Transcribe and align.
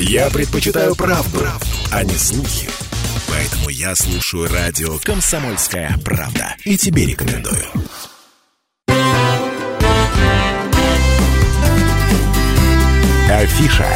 Я 0.00 0.30
предпочитаю 0.30 0.94
правду, 0.94 1.40
правду, 1.40 1.66
а 1.90 2.04
не 2.04 2.14
слухи. 2.14 2.68
Поэтому 3.28 3.68
я 3.68 3.96
слушаю 3.96 4.48
радио 4.48 4.96
«Комсомольская 5.02 5.92
правда». 6.04 6.54
И 6.64 6.76
тебе 6.76 7.04
рекомендую. 7.04 7.64
Афиша. 13.28 13.88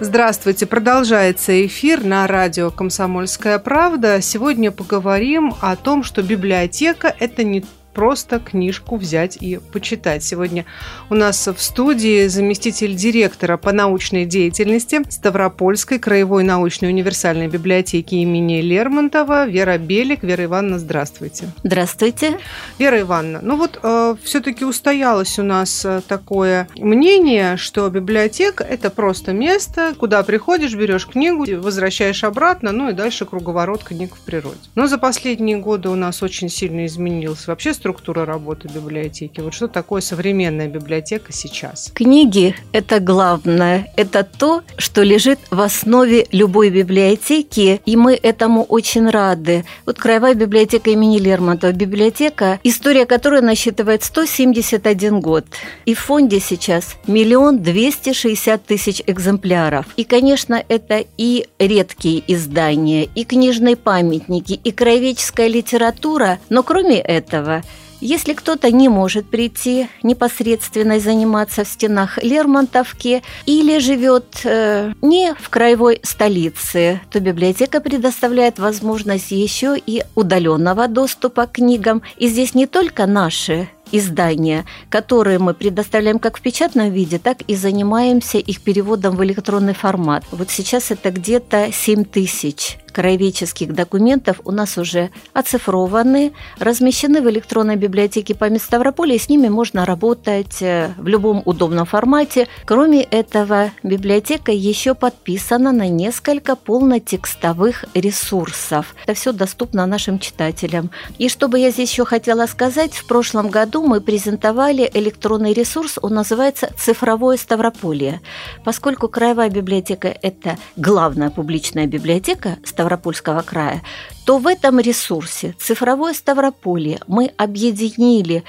Здравствуйте, 0.00 0.64
продолжается 0.64 1.66
эфир 1.66 2.02
на 2.02 2.26
радио 2.26 2.70
«Комсомольская 2.70 3.58
правда». 3.58 4.22
Сегодня 4.22 4.70
поговорим 4.70 5.54
о 5.60 5.76
том, 5.76 6.02
что 6.02 6.22
библиотека– 6.22 7.14
это 7.20 7.42
не 7.42 7.64
просто 7.94 8.40
книжку 8.40 8.96
взять 8.96 9.38
и 9.40 9.60
почитать. 9.72 10.22
Сегодня 10.24 10.66
у 11.10 11.14
нас 11.14 11.46
в 11.46 11.60
студии 11.62 12.26
заместитель 12.26 12.94
директора 12.94 13.56
по 13.56 13.72
научной 13.72 14.24
деятельности 14.26 15.02
Ставропольской 15.08 15.98
краевой 15.98 16.44
научной 16.44 16.90
универсальной 16.90 17.46
библиотеки 17.46 18.16
имени 18.16 18.60
Лермонтова 18.60 19.46
Вера 19.46 19.78
Белик. 19.78 20.22
Вера 20.22 20.44
Ивановна, 20.44 20.78
здравствуйте. 20.78 21.46
Здравствуйте. 21.62 22.38
Вера 22.78 23.00
Ивановна, 23.00 23.40
ну 23.42 23.56
вот 23.56 23.78
э, 23.82 24.16
все-таки 24.22 24.64
устоялось 24.64 25.38
у 25.38 25.42
нас 25.42 25.84
э, 25.84 26.02
такое 26.06 26.68
мнение, 26.76 27.56
что 27.56 27.88
библиотека– 27.88 28.64
это 28.68 28.90
просто 28.90 29.32
место, 29.32 29.94
куда 29.96 30.22
приходишь, 30.22 30.74
берешь 30.74 31.06
книгу, 31.06 31.44
возвращаешь 31.60 32.24
обратно, 32.24 32.72
ну 32.72 32.90
и 32.90 32.92
дальше 32.92 33.24
круговорот 33.24 33.84
книг 33.84 34.16
в 34.16 34.20
природе. 34.20 34.58
Но 34.74 34.86
за 34.86 34.98
последние 34.98 35.58
годы 35.58 35.88
у 35.88 35.94
нас 35.94 36.22
очень 36.22 36.48
сильно 36.48 36.86
изменилось 36.86 37.46
вообще 37.46 37.72
структура 37.84 38.24
работы 38.24 38.66
библиотеки? 38.68 39.40
Вот 39.40 39.52
что 39.52 39.68
такое 39.68 40.00
современная 40.00 40.68
библиотека 40.68 41.34
сейчас? 41.34 41.90
Книги– 41.92 42.54
это 42.72 42.98
главное. 42.98 43.92
Это 43.98 44.24
то, 44.24 44.62
что 44.78 45.02
лежит 45.02 45.38
в 45.50 45.60
основе 45.60 46.26
любой 46.32 46.70
библиотеки, 46.70 47.82
и 47.84 47.96
мы 47.96 48.14
этому 48.14 48.62
очень 48.62 49.10
рады. 49.10 49.66
Вот 49.84 49.98
Краевая 49.98 50.32
библиотека 50.32 50.88
имени 50.88 51.18
Лермонтова, 51.18 51.72
библиотека, 51.72 52.58
история 52.62 53.04
которой 53.04 53.42
насчитывает 53.42 54.02
171 54.02 55.20
год. 55.20 55.44
И 55.84 55.92
в 55.92 55.98
фонде 55.98 56.40
сейчас 56.40 56.96
миллион 57.06 57.58
двести 57.58 58.14
шестьдесят 58.14 58.64
тысяч 58.64 59.02
экземпляров. 59.06 59.84
И, 59.98 60.04
конечно, 60.04 60.64
это 60.70 61.04
и 61.18 61.46
редкие 61.58 62.24
издания, 62.28 63.04
и 63.14 63.24
книжные 63.24 63.76
памятники, 63.76 64.54
и 64.54 64.70
краеведческая 64.70 65.48
литература. 65.48 66.38
Но 66.48 66.62
кроме 66.62 66.98
этого, 66.98 67.62
если 68.00 68.34
кто-то 68.34 68.70
не 68.70 68.88
может 68.88 69.26
прийти 69.26 69.88
непосредственно 70.02 70.94
и 70.94 71.00
заниматься 71.00 71.64
в 71.64 71.68
стенах 71.68 72.18
Лермонтовки 72.22 73.22
или 73.46 73.78
живет 73.78 74.40
э, 74.44 74.92
не 75.02 75.34
в 75.34 75.48
краевой 75.48 76.00
столице, 76.02 77.00
то 77.10 77.20
библиотека 77.20 77.80
предоставляет 77.80 78.58
возможность 78.58 79.30
еще 79.30 79.76
и 79.76 80.02
удаленного 80.14 80.88
доступа 80.88 81.46
к 81.46 81.52
книгам. 81.52 82.02
И 82.16 82.28
здесь 82.28 82.54
не 82.54 82.66
только 82.66 83.06
наши 83.06 83.68
издания, 83.92 84.64
которые 84.90 85.38
мы 85.38 85.54
предоставляем 85.54 86.18
как 86.18 86.38
в 86.38 86.42
печатном 86.42 86.90
виде, 86.90 87.18
так 87.18 87.42
и 87.42 87.54
занимаемся 87.54 88.38
их 88.38 88.60
переводом 88.60 89.16
в 89.16 89.24
электронный 89.24 89.74
формат. 89.74 90.24
Вот 90.30 90.50
сейчас 90.50 90.90
это 90.90 91.10
где-то 91.10 91.70
7 91.72 92.04
тысяч 92.04 92.78
краеведческих 92.94 93.74
документов 93.74 94.40
у 94.44 94.52
нас 94.52 94.78
уже 94.78 95.10
оцифрованы, 95.32 96.32
размещены 96.58 97.20
в 97.20 97.28
электронной 97.28 97.76
библиотеке 97.76 98.34
память 98.34 98.62
Ставрополя, 98.62 99.14
и 99.14 99.18
с 99.18 99.28
ними 99.28 99.48
можно 99.48 99.84
работать 99.84 100.62
э, 100.62 100.94
в 100.96 101.06
любом 101.06 101.42
удобном 101.44 101.86
формате. 101.86 102.48
Кроме 102.64 103.02
этого, 103.02 103.72
библиотека 103.82 104.52
еще 104.52 104.94
подписана 104.94 105.72
на 105.72 105.88
несколько 105.88 106.54
полнотекстовых 106.56 107.84
ресурсов. 107.94 108.94
Это 109.02 109.14
все 109.14 109.32
доступно 109.32 109.84
нашим 109.86 110.18
читателям. 110.18 110.90
И 111.18 111.28
что 111.28 111.48
бы 111.48 111.58
я 111.58 111.70
здесь 111.70 111.90
еще 111.90 112.04
хотела 112.04 112.46
сказать, 112.46 112.94
в 112.94 113.06
прошлом 113.06 113.48
году 113.50 113.82
мы 113.86 114.00
презентовали 114.00 114.88
электронный 114.94 115.52
ресурс, 115.52 115.98
он 116.00 116.14
называется 116.14 116.70
«Цифровое 116.78 117.36
Ставрополье». 117.36 118.20
Поскольку 118.64 119.08
Краевая 119.08 119.50
библиотека– 119.50 120.16
это 120.22 120.56
главная 120.76 121.30
публичная 121.30 121.86
библиотека 121.86 122.58
Ставрополья, 122.64 122.83
Ставропольского 122.84 123.40
края, 123.40 123.82
то 124.26 124.36
в 124.36 124.46
этом 124.46 124.78
ресурсе 124.78 125.54
«Цифровое 125.58 126.12
Ставрополье» 126.12 127.00
мы 127.06 127.32
объединили 127.38 128.44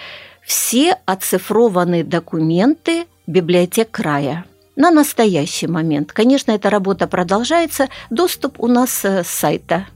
все 0.46 0.97
оцифрованные 1.06 2.03
документы 2.03 3.06
библиотек 3.28 3.91
края 3.91 4.44
на 4.75 4.91
настоящий 4.91 5.68
момент. 5.68 6.12
Конечно, 6.12 6.51
эта 6.51 6.69
работа 6.69 7.07
продолжается. 7.07 7.88
Доступ 8.09 8.59
у 8.59 8.68
нас 8.68 9.06
с 9.06 9.24
сайта. 9.24 9.88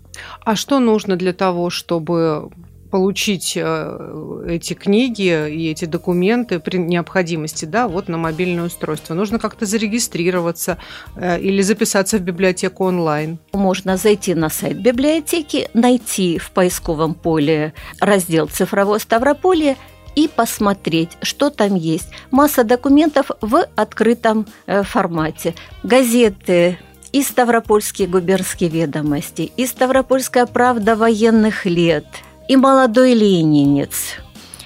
А 0.46 0.56
что 0.56 0.80
нужно 0.80 1.18
для 1.18 1.34
того, 1.34 1.70
чтобы 1.70 2.50
получить 2.90 3.54
э, 3.56 4.44
эти 4.48 4.74
книги 4.74 5.50
и 5.50 5.72
эти 5.72 5.86
документы 5.86 6.60
при 6.60 6.78
необходимости, 6.78 7.66
да, 7.66 7.88
вот 7.88 8.08
на 8.08 8.18
мобильное 8.18 8.66
устройство. 8.66 9.14
Нужно 9.14 9.40
как-то 9.40 9.66
зарегистрироваться 9.66 10.78
э, 11.16 11.40
или 11.40 11.62
записаться 11.62 12.18
в 12.18 12.22
библиотеку 12.22 12.86
онлайн. 12.86 13.38
Можно 13.54 13.98
зайти 13.98 14.34
на 14.36 14.50
сайт 14.50 14.82
библиотеки, 14.82 15.70
найти 15.74 16.38
в 16.38 16.52
поисковом 16.52 17.14
поле 17.14 17.74
раздел 18.00 18.48
«Цифровое 18.48 19.00
Ставрополье» 19.00 19.78
и 20.16 20.28
посмотреть, 20.28 21.12
что 21.22 21.50
там 21.50 21.76
есть. 21.76 22.10
Масса 22.32 22.64
документов 22.64 23.32
в 23.42 23.66
открытом 23.76 24.48
э, 24.66 24.84
формате. 24.84 25.54
Газеты, 25.84 26.80
и 27.12 27.24
Ставропольские 27.24 28.08
губернские 28.08 28.70
ведомости, 28.70 29.52
и 29.58 29.66
Ставропольская 29.66 30.46
правда 30.46 30.96
военных 30.96 31.66
лет– 31.66 32.06
и 32.50 32.58
молодой 32.58 33.14
ленинец. 33.14 34.18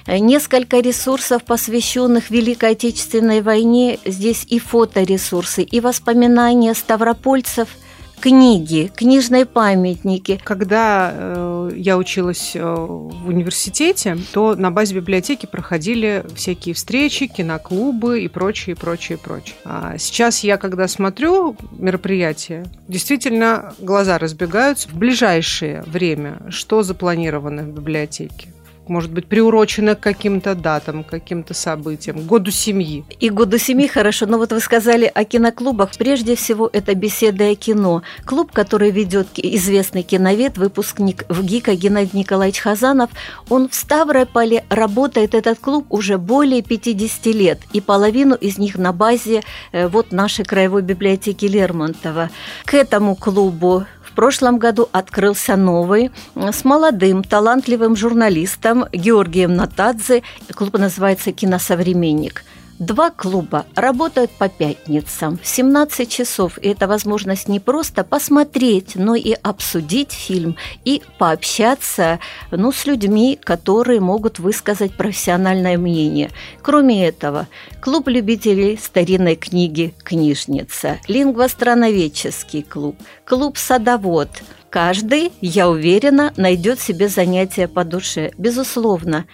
Несколько 0.06 0.80
ресурсов, 0.80 1.44
посвященных 1.44 2.30
Великой 2.30 2.70
Отечественной 2.70 3.42
войне. 3.42 3.98
Здесь 4.04 4.44
и 4.48 4.58
фоторесурсы, 4.58 5.62
и 5.62 5.80
воспоминания 5.80 6.74
ставропольцев– 6.74 7.68
книги, 8.24 8.90
книжные 8.96 9.44
памятники. 9.44 10.40
Когда 10.42 11.12
э, 11.12 11.72
я 11.76 11.98
училась 11.98 12.52
э, 12.56 12.62
в 12.64 13.28
университете, 13.28 14.16
то 14.32 14.54
на 14.54 14.70
базе 14.70 14.94
библиотеки 14.94 15.44
проходили 15.44 16.24
всякие 16.34 16.74
встречи, 16.74 17.26
киноклубы 17.26 18.22
и 18.22 18.28
прочее, 18.28 18.76
прочее, 18.76 19.18
прочее. 19.18 19.56
А 19.66 19.98
сейчас 19.98 20.42
я, 20.42 20.56
когда 20.56 20.88
смотрю 20.88 21.54
мероприятия, 21.72 22.64
действительно 22.88 23.74
глаза 23.78 24.16
разбегаются. 24.16 24.88
В 24.88 24.94
ближайшее 24.94 25.82
время 25.82 26.46
что 26.48 26.82
запланировано 26.82 27.62
в 27.62 27.74
библиотеке? 27.74 28.54
Может 28.88 29.12
быть, 29.12 29.26
приурочено 29.26 29.94
к 29.94 30.00
каким-то 30.00 30.54
датам, 30.54 31.04
к 31.04 31.08
каким-то 31.08 31.54
событиям, 31.54 32.26
году 32.26 32.50
семьи. 32.50 33.04
И 33.20 33.30
году 33.30 33.58
семьи 33.58 33.86
хорошо, 33.86 34.26
но 34.26 34.38
вот 34.38 34.52
вы 34.52 34.60
сказали 34.60 35.10
о 35.12 35.24
киноклубах. 35.24 35.90
Прежде 35.96 36.36
всего, 36.36 36.68
это 36.72 36.94
беседа 36.94 37.48
о 37.50 37.54
кино. 37.54 38.02
Клуб, 38.24 38.52
который 38.52 38.90
ведет 38.90 39.28
известный 39.36 40.02
киновед, 40.02 40.58
выпускник 40.58 41.24
в 41.28 41.44
ГИКа 41.44 41.74
Геннадий 41.74 42.18
Николаевич 42.18 42.60
Хазанов, 42.60 43.10
он 43.48 43.68
в 43.68 43.74
Ставрополе 43.74 44.64
работает, 44.68 45.34
этот 45.34 45.58
клуб, 45.58 45.86
уже 45.90 46.18
более 46.18 46.62
50 46.62 47.26
лет, 47.26 47.60
и 47.72 47.80
половину 47.80 48.34
из 48.34 48.58
них 48.58 48.76
на 48.76 48.92
базе 48.92 49.42
э, 49.72 49.88
вот 49.88 50.12
нашей 50.12 50.44
краевой 50.44 50.82
библиотеки 50.82 51.46
Лермонтова. 51.46 52.30
К 52.64 52.74
этому 52.74 53.16
клубу 53.16 53.84
прошлом 54.14 54.58
году 54.58 54.88
открылся 54.92 55.56
новый 55.56 56.10
с 56.34 56.64
молодым, 56.64 57.22
талантливым 57.22 57.96
журналистом 57.96 58.86
Георгием 58.92 59.54
Натадзе. 59.54 60.22
Клуб 60.54 60.78
называется 60.78 61.32
«Киносовременник». 61.32 62.44
Два 62.80 63.10
клуба 63.10 63.66
работают 63.76 64.32
по 64.32 64.48
пятницам 64.48 65.38
в 65.40 65.46
17 65.46 66.08
часов, 66.10 66.58
и 66.58 66.70
это 66.70 66.88
возможность 66.88 67.46
не 67.46 67.60
просто 67.60 68.02
посмотреть, 68.02 68.96
но 68.96 69.14
и 69.14 69.32
обсудить 69.32 70.10
фильм 70.10 70.56
и 70.84 71.00
пообщаться 71.18 72.18
ну, 72.50 72.72
с 72.72 72.84
людьми, 72.84 73.38
которые 73.42 74.00
могут 74.00 74.40
высказать 74.40 74.96
профессиональное 74.96 75.78
мнение. 75.78 76.30
Кроме 76.62 77.06
этого, 77.06 77.46
клуб 77.80 78.08
любителей 78.08 78.76
старинной 78.82 79.36
книги 79.36 79.94
«Книжница», 80.02 80.98
лингвостроноведческий 81.06 82.62
клуб, 82.62 82.96
клуб 83.24 83.56
«Садовод», 83.56 84.30
Каждый, 84.74 85.30
я 85.40 85.70
уверена, 85.70 86.32
найдет 86.36 86.80
себе 86.80 87.06
занятие 87.06 87.68
по 87.68 87.84
душе. 87.84 88.32
Безусловно, 88.36 89.24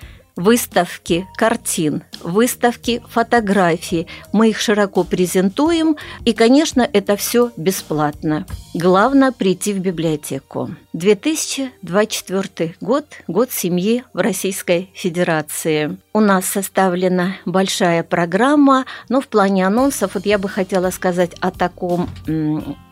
выставки 0.40 1.26
картин, 1.36 2.02
выставки 2.22 3.02
фотографий. 3.08 4.06
Мы 4.32 4.50
их 4.50 4.58
широко 4.58 5.04
презентуем, 5.04 5.96
и, 6.24 6.32
конечно, 6.32 6.88
это 6.92 7.16
все 7.16 7.50
бесплатно. 7.56 8.46
Главное– 8.74 9.32
прийти 9.38 9.72
в 9.72 9.80
библиотеку. 9.80 10.70
2024 10.92 12.74
год, 12.80 13.04
год 13.28 13.52
семьи 13.52 14.02
в 14.12 14.18
Российской 14.18 14.90
Федерации. 14.92 15.96
У 16.12 16.20
нас 16.20 16.46
составлена 16.46 17.36
большая 17.46 18.02
программа, 18.02 18.86
но 19.08 19.20
в 19.20 19.28
плане 19.28 19.66
анонсов 19.66 20.14
вот 20.14 20.26
я 20.26 20.38
бы 20.38 20.48
хотела 20.48 20.90
сказать 20.90 21.32
о 21.40 21.52
таком 21.52 22.08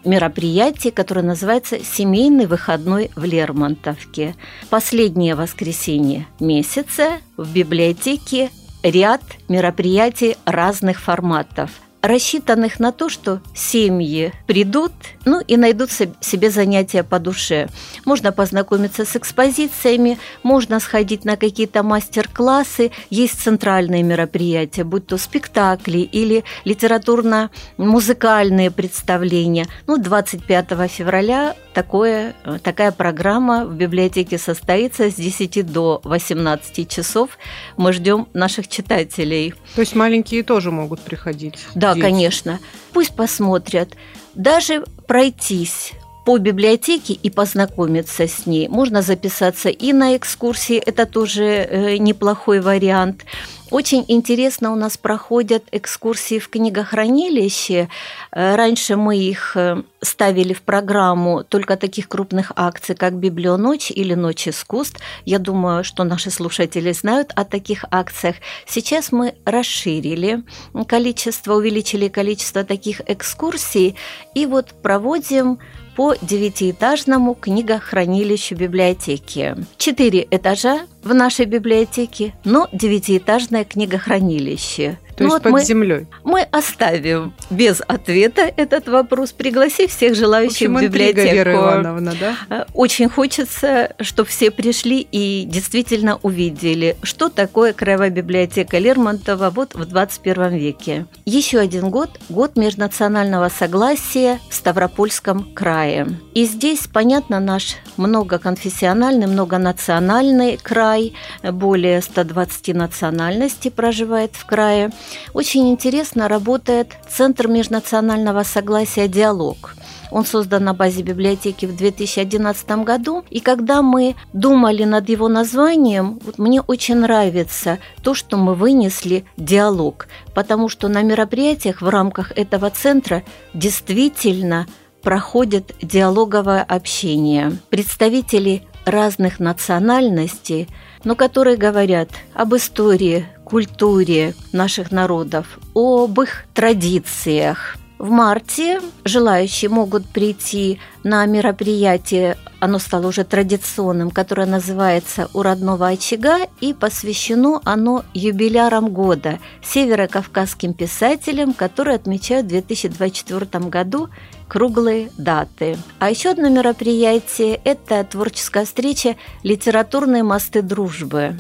мероприятии, 0.05 0.91
которое 0.91 1.23
называется 1.23 1.83
«Семейный 1.83 2.47
выходной 2.47 3.11
в 3.17 3.25
Лермонтовке». 3.25 4.37
Последнее 4.71 5.35
воскресенье 5.35 6.27
месяца 6.39 7.19
в 7.37 7.53
библиотеке 7.53 8.51
ряд 8.85 9.23
мероприятий 9.49 10.37
разных 10.45 11.01
форматов– 11.01 11.71
рассчитанных 12.03 12.81
на 12.81 12.93
то, 12.93 13.09
что 13.09 13.41
семьи 13.55 14.33
придут, 14.47 14.93
ну 15.25 15.41
и 15.41 15.57
найдут 15.57 15.91
себе 15.91 16.51
занятия 16.51 17.03
по 17.03 17.19
душе. 17.19 17.69
Можно 18.05 18.33
познакомиться 18.33 19.05
с 19.05 19.17
экспозициями, 19.17 20.19
можно 20.43 20.81
сходить 20.81 21.25
на 21.25 21.37
какие-то 21.37 21.83
мастер-классы, 21.83 22.91
есть 23.11 23.41
центральные 23.41 24.03
мероприятия, 24.03 24.85
будь 24.85 25.07
то 25.07 25.19
спектакли 25.19 25.99
или 25.99 26.45
литературно-музыкальные 26.65 28.71
представления. 28.71 29.67
Ну, 29.87 29.99
25 29.99 30.91
февраля 30.91 31.57
такое, 31.75 32.35
такая 32.63 32.93
программа 32.93 33.65
в 33.65 33.75
библиотеке 33.75 34.39
состоится 34.39 35.11
с 35.11 35.15
10 35.15 35.71
до 35.71 36.01
18 36.05 36.89
часов. 36.89 37.39
Мы 37.77 37.93
ждем 37.93 38.29
наших 38.35 38.69
читателей. 38.69 39.55
То 39.75 39.83
есть 39.83 39.95
маленькие 39.95 40.43
тоже 40.43 40.71
могут 40.71 41.01
приходить? 41.01 41.55
Да, 41.75 41.88
да, 41.95 42.01
конечно. 42.01 42.61
Пусть 42.93 43.15
посмотрят. 43.15 43.95
Даже 44.35 44.85
пройтись 45.07 45.93
по 46.29 46.37
библиотеке 46.37 47.15
и 47.15 47.31
познакомиться 47.31 48.29
с 48.29 48.45
ней. 48.45 48.69
Можно 48.69 49.01
записаться 49.01 49.71
и 49.71 49.95
на 49.95 50.15
экскурсии, 50.15 50.77
это 50.77 51.07
тоже 51.07 51.45
э, 51.45 51.97
неплохой 51.97 52.61
вариант. 52.61 53.25
Очень 53.71 54.05
интересно 54.09 54.73
у 54.73 54.77
нас 54.77 54.99
проходят 54.99 55.63
экскурсии 55.73 56.39
в 56.39 56.51
книгохранилище. 56.51 57.89
Э, 58.31 58.57
раньше 58.57 58.97
мы 58.97 59.17
их 59.17 59.57
э, 59.57 59.83
ставили 60.03 60.53
в 60.53 60.61
программу 60.61 61.45
только 61.45 61.79
таких 61.79 62.09
крупных 62.09 62.53
акций, 62.57 62.95
как 62.95 63.15
«Библионочь» 63.15 63.91
или 63.91 64.13
«Ночь 64.13 64.49
искусств». 64.49 65.01
Я 65.25 65.39
думаю, 65.39 65.83
что 65.83 66.05
наши 66.05 66.31
слушатели 66.31 66.93
знают 66.93 67.33
о 67.37 67.45
таких 67.47 67.87
акциях. 67.91 68.37
Сейчас 68.67 69.13
мы 69.13 69.35
расширили 69.47 70.43
количество, 70.87 71.55
увеличили 71.55 72.09
количество 72.09 72.65
таких 72.65 73.01
экскурсий 73.07 73.97
и 74.35 74.45
вот 74.45 74.75
проводим 74.83 75.59
по 75.99 76.15
девятиэтажному 76.23 77.35
книгохранилищу 77.35 78.55
библиотеки. 78.55 79.57
Четыре 79.79 80.29
этажа 80.31 80.83
в 81.03 81.15
нашей 81.15 81.47
библиотеке, 81.47 82.35
но 82.45 82.69
девятиэтажное 82.73 83.65
книгохранилище– 83.65 84.99
то 85.19 85.25
ну, 85.25 85.31
есть 85.31 85.35
вот 85.35 85.43
под 85.43 85.53
мы, 85.53 85.65
землей. 85.65 86.07
Мы 86.23 86.43
оставим 86.43 87.35
без 87.51 87.83
ответа 87.89 88.43
этот 88.57 88.89
вопрос, 88.89 89.33
пригласив 89.33 89.91
всех 89.91 90.15
желающих 90.15 90.71
в, 90.71 90.75
общем, 90.75 90.77
в 90.77 90.83
библиотеку. 90.83 91.35
Вера 91.35 91.55
Ивановна, 91.55 92.15
да? 92.21 92.37
Э, 92.49 92.65
очень 92.73 93.09
хочется, 93.09 93.97
чтобы 94.01 94.29
все 94.29 94.53
пришли 94.53 95.01
и 95.01 95.45
действительно 95.45 96.21
увидели, 96.23 96.97
что 97.03 97.31
такое 97.31 97.73
Краевая 97.73 98.11
библиотека 98.11 98.79
Лермонтова 98.79 99.51
вот 99.51 99.75
в 99.75 99.85
21 99.87 100.57
веке. 100.57 101.07
Еще 101.25 101.59
один 101.59 101.91
год– 101.91 102.11
год 102.29 102.55
межнационального 102.55 103.49
согласия 103.49 104.39
в 104.49 104.55
Ставропольском 104.55 105.53
крае. 105.53 106.07
И 106.35 106.45
здесь, 106.45 106.87
понятно, 106.93 107.41
наш 107.41 107.75
многоконфессиональный, 107.97 109.27
многонациональный 109.27 110.59
край, 110.59 110.98
более 111.43 112.03
120 112.03 112.75
национальностей 112.75 113.71
проживает 113.71 114.33
в 114.35 114.45
крае– 114.47 114.91
очень 115.33 115.69
интересно 115.71 116.29
работает 116.29 116.97
Центр 117.09 117.49
межнационального 117.49 118.43
согласия 118.43 119.09
«Диалог». 119.09 119.75
Он 120.11 120.25
создан 120.25 120.65
на 120.65 120.73
базе 120.73 121.03
библиотеки 121.03 121.67
в 121.67 121.77
2011 121.77 122.67
году. 122.83 123.25
И 123.29 123.41
когда 123.41 123.83
мы 123.83 124.17
думали 124.33 124.85
над 124.85 125.09
его 125.09 125.29
названием, 125.29 126.19
вот 126.25 126.39
мне 126.39 126.63
очень 126.63 126.97
нравится 126.97 127.79
то, 128.03 128.15
что 128.15 128.39
мы 128.39 128.55
вынесли 128.55 129.27
диалог, 129.37 130.09
потому 130.35 130.71
что 130.71 130.89
на 130.89 131.03
мероприятиях 131.03 131.83
в 131.83 131.89
рамках 131.89 132.33
этого 132.33 132.71
центра 132.71 133.23
действительно 133.53 134.67
проходит 135.03 135.75
диалоговое 135.83 136.63
общение. 136.63 137.53
Представители 137.69 138.63
разных 138.87 139.41
национальностей, 139.41 140.69
но 141.05 141.15
которые 141.15 141.57
говорят 141.57 142.11
об 142.35 142.55
истории, 142.55 143.27
культуре 143.45 144.35
наших 144.53 144.91
народов, 144.91 145.59
об 145.75 146.21
их 146.21 146.45
традициях. 146.55 147.77
В 147.99 148.11
марте 148.11 148.81
желающие 149.05 149.69
могут 149.69 150.07
прийти 150.07 150.79
на 151.03 151.27
мероприятие, 151.27 152.37
оно 152.61 152.79
стало 152.79 153.09
уже 153.09 153.25
традиционным, 153.25 154.13
которое 154.13 154.47
называется 154.47 155.29
«У 155.35 155.43
родного 155.43 155.89
очага», 155.89 156.47
и 156.61 156.75
посвящено 156.75 157.61
оно 157.65 158.05
юбилярам 158.15 158.91
года, 158.91 159.41
северокавказским 159.65 160.75
писателям, 160.75 161.55
которые 161.55 161.97
отмечают 161.97 162.47
в 162.47 162.51
2024 162.51 163.65
году 163.65 164.11
круглые 164.49 165.11
даты. 165.19 165.77
А 165.99 166.11
еще 166.11 166.31
одно 166.31 166.49
мероприятие– 166.49 167.61
это 167.65 168.03
творческая 168.05 168.65
встреча 168.65 169.17
«Литературные 169.43 170.23
мосты 170.23 170.63
дружбы». 170.63 171.37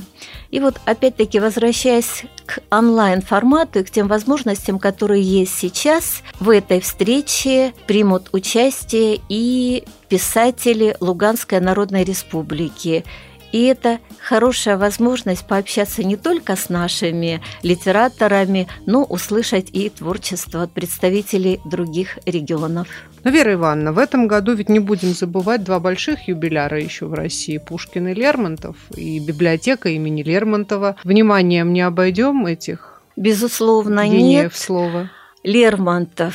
И 0.50 0.60
вот 0.60 0.76
опять-таки 0.84 1.40
возвращаясь 1.40 2.24
к 2.46 2.60
онлайн-формату 2.70 3.80
и 3.80 3.82
к 3.82 3.90
тем 3.90 4.08
возможностям, 4.08 4.78
которые 4.78 5.22
есть 5.22 5.58
сейчас, 5.58 6.22
в 6.40 6.48
этой 6.50 6.80
встрече 6.80 7.74
примут 7.86 8.28
участие 8.32 9.20
и 9.28 9.84
писатели 10.08 10.96
Луганской 11.00 11.60
Народной 11.60 12.04
Республики, 12.04 13.04
и 13.52 13.64
это 13.64 13.98
хорошая 14.20 14.76
возможность 14.76 15.46
пообщаться 15.46 16.02
не 16.04 16.16
только 16.16 16.56
с 16.56 16.68
нашими 16.68 17.40
литераторами, 17.62 18.68
но 18.86 19.04
услышать 19.04 19.70
и 19.72 19.88
творчество 19.88 20.62
от 20.62 20.72
представителей 20.72 21.60
других 21.64 22.18
регионов. 22.26 22.88
Ну, 23.24 23.30
Вера 23.30 23.54
Ивановна, 23.54 23.92
в 23.92 23.98
этом 23.98 24.28
году 24.28 24.54
ведь 24.54 24.68
не 24.68 24.78
будем 24.78 25.14
забывать 25.14 25.64
два 25.64 25.80
больших 25.80 26.28
юбиляра 26.28 26.80
еще 26.80 27.06
в 27.06 27.14
России– 27.14 27.58
Пушкин 27.68 28.08
и 28.08 28.14
Лермонтов, 28.14 28.76
и 28.96 29.18
библиотека 29.18 29.88
имени 29.88 30.22
Лермонтова. 30.22 30.96
Вниманием 31.04 31.72
не 31.72 31.80
обойдем 31.80 32.46
этих 32.46 33.02
Безусловно, 33.16 34.06
нет. 34.06 34.54
слова. 34.54 35.10
Лермонтов 35.42 36.34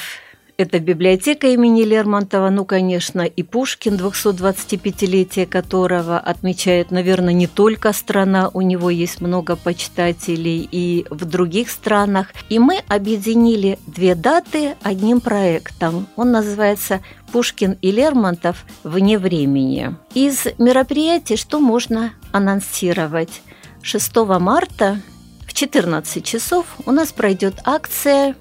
это 0.57 0.79
библиотека 0.79 1.47
имени 1.47 1.83
Лермонтова, 1.83 2.49
ну, 2.49 2.65
конечно, 2.65 3.21
и 3.21 3.43
Пушкин, 3.43 3.95
225-летие 3.95 5.45
которого 5.45 6.19
отмечает, 6.19 6.91
наверное, 6.91 7.33
не 7.33 7.47
только 7.47 7.91
страна, 7.93 8.49
у 8.53 8.61
него 8.61 8.89
есть 8.89 9.21
много 9.21 9.55
почитателей 9.55 10.67
и 10.71 11.05
в 11.09 11.25
других 11.25 11.69
странах. 11.69 12.27
И 12.49 12.59
мы 12.59 12.81
объединили 12.87 13.79
две 13.87 14.15
даты 14.15 14.75
одним 14.83 15.21
проектом. 15.21 16.07
Он 16.15 16.31
называется 16.31 17.01
Пушкин 17.31 17.77
и 17.81 17.91
Лермонтов 17.91 18.65
вне 18.83 19.17
времени. 19.17 19.95
Из 20.13 20.45
мероприятий 20.59 21.35
что 21.35 21.59
можно 21.59 22.13
анонсировать? 22.31 23.41
6 23.81 24.15
марта 24.39 25.01
в 25.47 25.53
14 25.53 26.23
часов 26.23 26.65
у 26.85 26.91
нас 26.91 27.11
пройдет 27.11 27.55
акция 27.65 28.35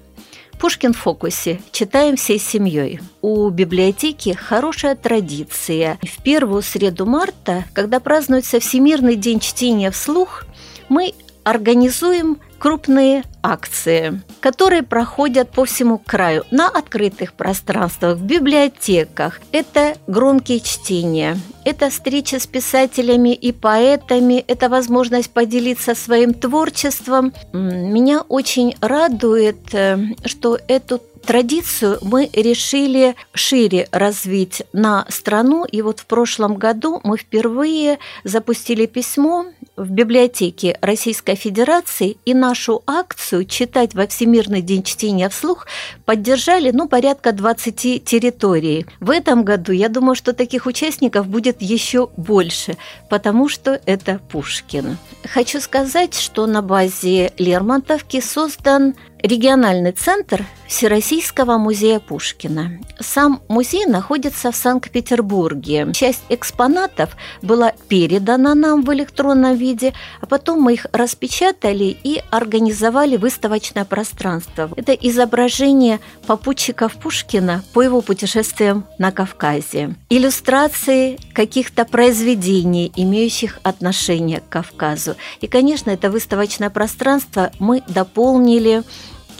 Пушкин 0.63 0.93
в 0.93 0.97
фокусе. 0.97 1.59
Читаем 1.73 2.15
всей 2.15 2.39
семьей. 2.39 3.01
У 3.21 3.49
библиотеки 3.49 4.31
хорошая 4.31 4.95
традиция. 4.95 5.99
В 6.01 6.23
первую 6.23 6.61
среду 6.61 7.05
марта, 7.05 7.65
когда 7.73 7.99
празднуется 7.99 8.61
Всемирный 8.61 9.17
день 9.17 9.41
чтения 9.41 9.91
вслух, 9.91 10.45
мы 10.87 11.15
организуем 11.43 12.39
крупные 12.59 13.23
акции, 13.41 14.21
которые 14.39 14.83
проходят 14.83 15.51
по 15.51 15.65
всему 15.65 15.97
краю 15.97 16.45
на 16.49 16.69
открытых 16.69 17.33
пространствах, 17.33 18.17
в 18.17 18.23
библиотеках. 18.23 19.41
Это 19.51 19.97
громкие 20.07 20.61
чтения, 20.61 21.37
это 21.65 21.89
встреча 21.89 22.39
с 22.39 22.47
писателями 22.47 23.33
и 23.33 23.51
поэтами, 23.51 24.43
это 24.47 24.69
возможность 24.69 25.29
поделиться 25.31 25.93
своим 25.93 26.33
творчеством. 26.33 27.33
Меня 27.51 28.21
очень 28.21 28.75
радует, 28.79 29.73
э, 29.73 29.97
что 30.25 30.57
эту 30.67 31.01
традицию 31.25 31.99
мы 32.01 32.29
решили 32.33 33.15
шире 33.33 33.87
развить 33.91 34.63
на 34.73 35.05
страну. 35.09 35.65
И 35.65 35.81
вот 35.81 35.99
в 35.99 36.05
прошлом 36.05 36.55
году 36.55 37.01
мы 37.03 37.17
впервые 37.17 37.99
запустили 38.23 38.85
письмо 38.85 39.45
в 39.75 39.89
библиотеке 39.89 40.77
Российской 40.81 41.35
Федерации 41.35 42.17
и 42.25 42.33
нашу 42.33 42.83
акцию 42.85 43.45
«Читать 43.45 43.95
во 43.95 44.05
Всемирный 44.05 44.61
день 44.61 44.83
чтения 44.83 45.29
вслух» 45.29 45.65
поддержали 46.05 46.71
ну, 46.71 46.87
порядка 46.87 47.31
20 47.31 48.03
территорий. 48.03 48.85
В 48.99 49.09
этом 49.09 49.43
году, 49.43 49.71
я 49.71 49.89
думаю, 49.89 50.15
что 50.15 50.33
таких 50.33 50.67
участников 50.67 51.27
будет 51.27 51.61
еще 51.61 52.09
больше, 52.17 52.77
потому 53.09 53.49
что 53.49 53.81
это 53.85 54.19
Пушкин. 54.31 54.97
Хочу 55.25 55.59
сказать, 55.59 56.13
что 56.13 56.45
на 56.45 56.61
базе 56.61 57.31
Лермонтовки 57.37 58.21
создан 58.21 58.95
региональный 59.23 59.93
центр 59.93 60.45
Всероссийского 60.67 61.57
музея 61.57 61.99
Пушкина. 61.99 62.79
Сам 62.99 63.41
музей 63.47 63.85
находится 63.85 64.51
в 64.51 64.55
Санкт-Петербурге. 64.55 65.89
Часть 65.93 66.23
экспонатов 66.29 67.15
была 67.41 67.73
передана 67.87 68.53
нам 68.53 68.81
в 68.81 68.93
электронном 68.93 69.55
виде, 69.55 69.93
а 70.19 70.25
потом 70.25 70.61
мы 70.61 70.73
их 70.73 70.87
распечатали 70.91 71.95
и 72.03 72.21
организовали 72.31 73.17
выставочное 73.17 73.85
пространство. 73.85 74.69
Это 74.75 74.93
изображение 74.93 75.99
попутчиков 76.27 76.93
Пушкина 76.95 77.63
по 77.73 77.81
его 77.81 78.01
путешествиям 78.01 78.85
на 78.97 79.11
Кавказе. 79.11 79.95
Иллюстрации 80.09 81.17
каких-то 81.33 81.85
произведений, 81.85 82.91
имеющих 82.95 83.59
отношение 83.63 84.39
к 84.39 84.49
Кавказу. 84.49 85.15
И, 85.39 85.47
конечно, 85.47 85.91
это 85.91 86.09
выставочное 86.09 86.69
пространство 86.69 87.51
мы 87.59 87.83
дополнили 87.87 88.83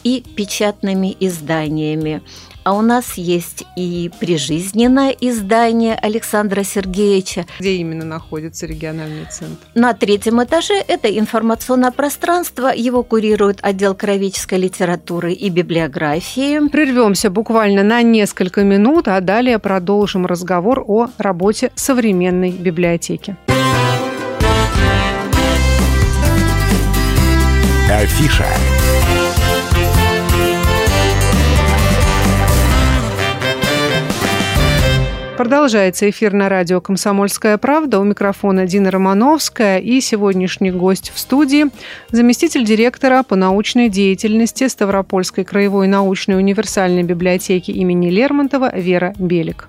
и 0.03 0.23
печатными 0.35 1.15
изданиями. 1.19 2.21
А 2.63 2.73
у 2.73 2.81
нас 2.81 3.15
есть 3.15 3.65
и 3.75 4.09
прижизненное 4.19 5.09
издание 5.09 5.95
Александра 5.95 6.63
Сергеевича. 6.63 7.45
Где 7.59 7.75
именно 7.75 8.05
находится 8.05 8.65
региональный 8.65 9.25
центр? 9.25 9.65
На 9.75 9.93
третьем 9.93 10.41
этаже 10.41 10.75
это 10.75 11.09
информационное 11.09 11.91
пространство. 11.91 12.71
Его 12.73 13.03
курирует 13.03 13.59
отдел 13.61 13.95
кровеческой 13.95 14.59
литературы 14.59 15.33
и 15.33 15.49
библиографии. 15.49 16.69
Прервемся 16.69 17.29
буквально 17.29 17.83
на 17.83 18.01
несколько 18.01 18.63
минут, 18.63 19.09
а 19.09 19.19
далее 19.19 19.59
продолжим 19.59 20.25
разговор 20.25 20.83
о 20.87 21.07
работе 21.17 21.71
современной 21.75 22.51
библиотеки. 22.51 23.35
Афиша. 27.91 28.47
Продолжается 35.43 36.09
эфир 36.09 36.31
на 36.31 36.47
радио 36.47 36.79
«Комсомольская 36.79 37.57
правда». 37.57 37.99
У 37.99 38.05
микрофона 38.05 38.65
Дина 38.65 38.91
Романовская 38.91 39.79
и 39.79 39.99
сегодняшний 39.99 40.71
гость 40.71 41.11
в 41.13 41.19
студии– 41.19 41.65
заместитель 42.11 42.63
директора 42.63 43.23
по 43.23 43.35
научной 43.35 43.89
деятельности 43.89 44.69
Ставропольской 44.69 45.43
краевой 45.43 45.89
научной 45.89 46.37
универсальной 46.37 47.03
библиотеки 47.03 47.71
имени 47.71 48.09
Лермонтова 48.09 48.73
Вера 48.73 49.13
Белик. 49.17 49.67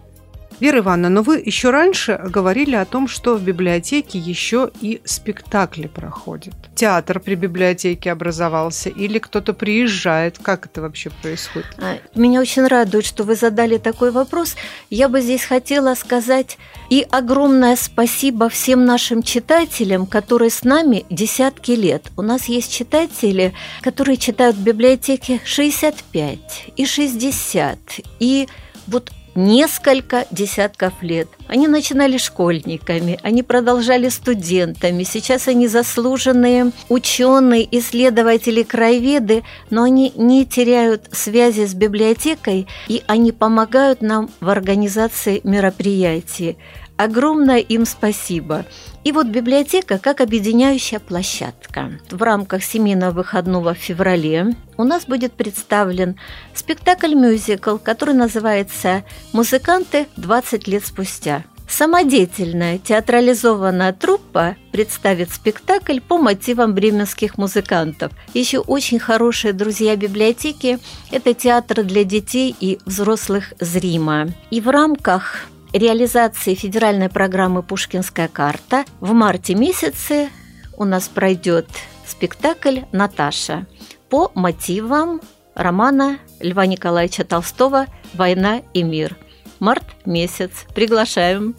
Вера 0.60 0.78
Ивановна, 0.78 1.08
но 1.08 1.22
вы 1.22 1.42
еще 1.44 1.70
раньше 1.70 2.20
говорили 2.28 2.74
о 2.76 2.84
том, 2.84 3.08
что 3.08 3.34
в 3.34 3.42
библиотеке 3.42 4.18
еще 4.18 4.70
и 4.80 5.00
спектакли 5.04 5.88
проходят. 5.88 6.54
Театр 6.74 7.20
при 7.20 7.34
библиотеке 7.34 8.12
образовался 8.12 8.88
или 8.88 9.18
кто-то 9.18 9.52
приезжает? 9.52 10.38
Как 10.40 10.66
это 10.66 10.82
вообще 10.82 11.10
происходит? 11.22 11.66
А, 11.78 11.98
меня 12.14 12.40
очень 12.40 12.66
радует, 12.66 13.04
что 13.04 13.24
вы 13.24 13.34
задали 13.34 13.78
такой 13.78 14.10
вопрос. 14.10 14.56
Я 14.90 15.08
бы 15.08 15.20
здесь 15.20 15.44
хотела 15.44 15.94
сказать 15.94 16.58
и 16.88 17.06
огромное 17.10 17.76
спасибо 17.76 18.48
всем 18.48 18.84
нашим 18.84 19.22
читателям, 19.22 20.06
которые 20.06 20.50
с 20.50 20.62
нами 20.62 21.04
десятки 21.10 21.72
лет. 21.72 22.10
У 22.16 22.22
нас 22.22 22.46
есть 22.46 22.72
читатели, 22.72 23.52
которые 23.82 24.16
читают 24.16 24.56
в 24.56 24.62
библиотеке 24.62 25.40
65 25.44 26.72
и 26.76 26.86
60. 26.86 27.78
И 28.20 28.48
вот 28.86 29.10
несколько 29.34 30.26
десятков 30.30 30.94
лет. 31.02 31.28
Они 31.48 31.68
начинали 31.68 32.16
школьниками, 32.18 33.18
они 33.22 33.42
продолжали 33.42 34.08
студентами, 34.08 35.02
сейчас 35.02 35.48
они 35.48 35.68
заслуженные 35.68 36.72
ученые, 36.88 37.66
исследователи, 37.78 38.62
краеведы, 38.62 39.42
но 39.70 39.82
они 39.82 40.12
не 40.16 40.44
теряют 40.46 41.08
связи 41.12 41.66
с 41.66 41.74
библиотекой, 41.74 42.66
и 42.88 43.02
они 43.06 43.32
помогают 43.32 44.02
нам 44.02 44.30
в 44.40 44.48
организации 44.48 45.40
мероприятий. 45.44 46.56
Огромное 46.96 47.58
им 47.58 47.86
спасибо. 47.86 48.64
И 49.02 49.10
вот 49.10 49.26
библиотека 49.26 49.98
как 49.98 50.20
объединяющая 50.20 51.00
площадка. 51.00 51.92
В 52.10 52.22
рамках 52.22 52.62
семейного 52.62 53.10
выходного 53.10 53.74
в 53.74 53.78
феврале 53.78 54.54
у 54.76 54.84
нас 54.84 55.04
будет 55.04 55.32
представлен 55.32 56.16
спектакль-мюзикл, 56.54 57.78
который 57.78 58.14
называется 58.14 59.04
«Музыканты 59.32 60.06
20 60.16 60.68
лет 60.68 60.86
спустя». 60.86 61.44
Самодеятельная 61.68 62.78
театрализованная 62.78 63.92
труппа 63.92 64.56
представит 64.70 65.32
спектакль 65.32 65.98
по 65.98 66.18
мотивам 66.18 66.74
бременских 66.74 67.38
музыкантов. 67.38 68.12
Еще 68.34 68.58
очень 68.58 68.98
хорошие 68.98 69.52
друзья 69.52 69.96
библиотеки– 69.96 70.78
это 71.10 71.34
театр 71.34 71.82
для 71.82 72.04
детей 72.04 72.54
и 72.60 72.78
взрослых 72.84 73.54
зрима. 73.58 74.28
И 74.50 74.60
в 74.60 74.68
рамках 74.68 75.46
реализации 75.74 76.54
федеральной 76.54 77.08
программы 77.08 77.62
«Пушкинская 77.62 78.28
карта» 78.28 78.84
в 79.00 79.12
марте 79.12 79.54
месяце 79.54 80.30
у 80.76 80.84
нас 80.84 81.08
пройдет 81.08 81.66
спектакль 82.06 82.80
«Наташа» 82.92 83.66
по 84.08 84.30
мотивам 84.34 85.20
романа 85.54 86.18
Льва 86.40 86.66
Николаевича 86.66 87.24
Толстого 87.24 87.86
«Война 88.14 88.62
и 88.72 88.82
мир». 88.82 89.16
Март 89.58 89.84
месяц. 90.04 90.50
Приглашаем. 90.74 91.56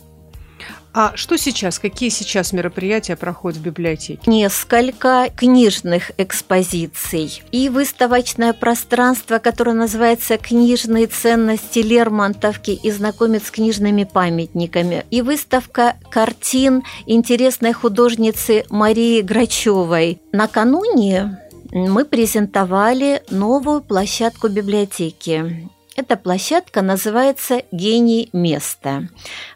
А 0.98 1.12
что 1.16 1.38
сейчас? 1.38 1.78
Какие 1.78 2.08
сейчас 2.08 2.54
мероприятия 2.54 3.18
проходят 3.18 3.60
в 3.60 3.62
библиотеке? 3.62 4.22
Несколько 4.28 5.30
книжных 5.36 6.12
экспозиций 6.18 7.44
и 7.52 7.68
выставочное 7.68 8.54
пространство, 8.54 9.40
которое 9.40 9.74
называется 9.74 10.38
«Книжные 10.38 11.08
ценности 11.08 11.80
Лермонтовки» 11.80 12.72
и 12.72 12.92
знакомит 12.92 13.46
с 13.46 13.52
книжными 13.52 14.06
памятниками. 14.06 15.06
И 15.12 15.22
выставка 15.22 15.98
картин 16.10 16.84
интересной 17.06 17.74
художницы 17.74 18.64
Марии 18.70 19.20
Грачевой. 19.20 20.22
Накануне 20.32 21.42
мы 21.74 22.06
презентовали 22.06 23.22
новую 23.30 23.82
площадку 23.82 24.48
библиотеки. 24.48 25.70
Эта 25.98 26.18
площадка 26.18 26.82
называется 26.82 27.62
«Гений 27.72 28.30
места». 28.34 29.08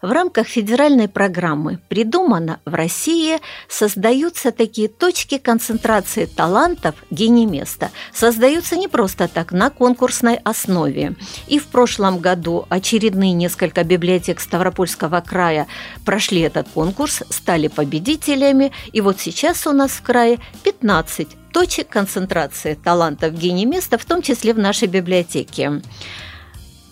В 0.02 0.10
рамках 0.10 0.48
федеральной 0.48 1.10
программы 1.10 1.80
«Придумано 1.90 2.62
в 2.64 2.74
России» 2.74 3.40
создаются 3.68 4.54
такие 4.54 4.88
точки 4.88 5.38
концентрации 5.38 6.24
талантов 6.24 6.96
«Гений 7.12 7.46
места». 7.46 7.92
Создаются 8.14 8.78
не 8.78 8.88
просто 8.88 9.28
так, 9.28 9.52
на 9.52 9.70
конкурсной 9.70 10.36
основе. 10.36 11.18
И 11.50 11.60
в 11.60 11.68
прошлом 11.68 12.20
году 12.20 12.66
очередные 12.70 13.34
несколько 13.34 13.84
библиотек 13.84 14.40
Ставропольского 14.40 15.20
края 15.20 15.68
прошли 16.06 16.40
этот 16.40 16.70
конкурс, 16.70 17.22
стали 17.30 17.68
победителями. 17.68 18.72
И 18.94 19.02
вот 19.02 19.20
сейчас 19.20 19.68
у 19.68 19.74
нас 19.74 19.92
в 19.92 20.04
крае 20.04 20.40
15 20.64 21.28
точек 21.52 21.90
концентрации 21.90 22.76
талантов 22.76 23.34
гений 23.34 23.66
места, 23.66 23.98
в 23.98 24.06
том 24.06 24.22
числе 24.22 24.54
в 24.54 24.60
нашей 24.60 24.88
библиотеке. 24.88 25.82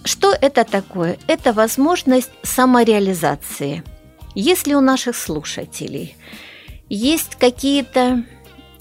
Что 0.07 0.33
это 0.39 0.63
такое? 0.63 1.17
Это 1.27 1.51
возможность 1.51 2.31
самореализации. 2.41 3.83
Если 4.35 4.73
у 4.73 4.79
наших 4.79 5.17
слушателей 5.17 6.15
есть 6.87 7.35
какие-то 7.35 8.23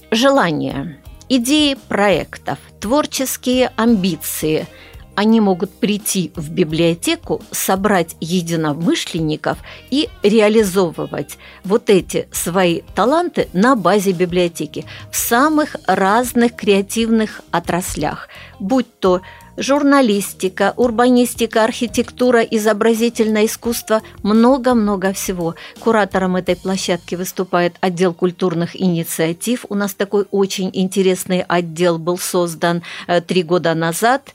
желания, 0.09 1.01
идеи 1.27 1.75
проектов, 1.89 2.59
творческие 2.79 3.73
амбиции, 3.75 4.67
они 5.15 5.41
могут 5.41 5.71
прийти 5.71 6.31
в 6.37 6.49
библиотеку, 6.49 7.41
собрать 7.51 8.15
единомышленников 8.21 9.57
и 9.89 10.07
реализовывать 10.23 11.37
вот 11.65 11.89
эти 11.89 12.29
свои 12.31 12.83
таланты 12.95 13.49
на 13.51 13.75
базе 13.75 14.13
библиотеки 14.13 14.85
в 15.11 15.17
самых 15.17 15.75
разных 15.87 16.55
креативных 16.55 17.41
отраслях, 17.51 18.29
будь 18.59 18.99
то 18.99 19.21
журналистика, 19.57 20.73
урбанистика, 20.77 21.63
архитектура, 21.63 22.41
изобразительное 22.41 23.45
искусство, 23.45 24.01
много-много 24.23 25.11
всего. 25.13 25.55
Куратором 25.79 26.35
этой 26.35 26.55
площадки 26.55 27.15
выступает 27.15 27.75
отдел 27.81 28.13
культурных 28.13 28.79
инициатив. 28.79 29.65
У 29.69 29.75
нас 29.75 29.93
такой 29.93 30.25
очень 30.31 30.69
интересный 30.73 31.41
отдел 31.41 31.97
был 31.97 32.17
создан 32.17 32.83
э, 33.07 33.21
три 33.21 33.43
года 33.43 33.73
назад. 33.73 34.33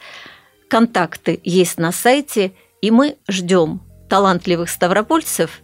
Контакты 0.69 1.41
есть 1.45 1.79
на 1.79 1.93
сайте, 1.93 2.53
и 2.81 2.91
мы 2.91 3.17
ждем 3.29 3.81
талантливых 4.09 4.69
ставропольцев 4.69 5.63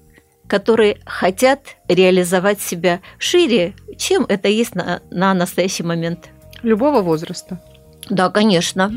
которые 0.49 0.99
хотят 1.05 1.61
реализовать 1.89 2.61
себя 2.61 3.01
шире, 3.19 3.75
чем 3.99 4.25
это 4.29 4.49
есть 4.49 4.75
на, 4.75 5.03
на 5.11 5.35
настоящий 5.35 5.83
момент. 5.83 6.31
Любого 6.63 7.03
возраста. 7.03 7.61
Да, 8.09 8.31
конечно. 8.31 8.93